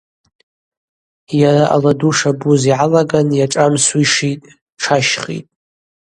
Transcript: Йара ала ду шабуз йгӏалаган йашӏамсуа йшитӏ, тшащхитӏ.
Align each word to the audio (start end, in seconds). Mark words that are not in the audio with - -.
Йара 1.39 1.65
ала 1.75 1.91
ду 1.99 2.11
шабуз 2.17 2.61
йгӏалаган 2.71 3.27
йашӏамсуа 3.39 3.99
йшитӏ, 4.05 4.47
тшащхитӏ. 4.79 5.47